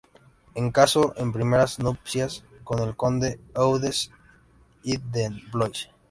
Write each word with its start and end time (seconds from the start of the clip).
Se 0.55 0.71
casó, 0.71 1.13
en 1.15 1.31
primeras 1.31 1.77
nupcias, 1.77 2.43
con 2.63 2.79
el 2.79 2.95
conde 2.95 3.39
Eudes 3.53 4.09
I 4.81 4.97
de 4.97 5.29
Blois. 5.53 5.91